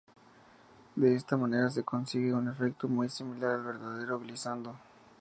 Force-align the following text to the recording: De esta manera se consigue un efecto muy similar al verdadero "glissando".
De 0.95 1.13
esta 1.13 1.37
manera 1.37 1.69
se 1.69 1.83
consigue 1.83 2.33
un 2.33 2.47
efecto 2.49 2.87
muy 2.87 3.07
similar 3.07 3.51
al 3.51 3.63
verdadero 3.63 4.19
"glissando". 4.19 4.75